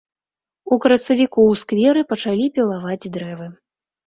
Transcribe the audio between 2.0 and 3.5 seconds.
пачалі пілаваць дрэвы.